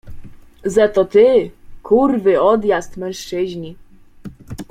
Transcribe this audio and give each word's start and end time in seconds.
Za 0.75 0.87
to 0.87 1.01
ty— 1.05 1.51
kurwy, 1.87 2.41
odjazd, 2.41 2.97
mężczyźni. 2.97 3.75